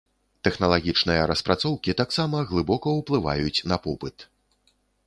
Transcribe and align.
Тэхналагічныя 0.45 1.27
распрацоўкі 1.33 1.97
таксама 2.01 2.43
глыбока 2.53 2.87
ўплываюць 2.99 3.57
на 3.75 3.83
попыт. 3.87 4.17